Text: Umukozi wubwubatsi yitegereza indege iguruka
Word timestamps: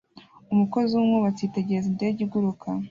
Umukozi 0.53 0.91
wubwubatsi 0.93 1.41
yitegereza 1.43 1.87
indege 1.91 2.19
iguruka 2.25 2.67